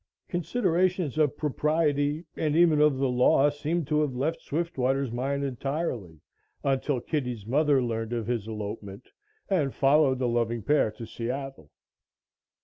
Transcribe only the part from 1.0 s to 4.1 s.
of propriety and, even of the law, seemed to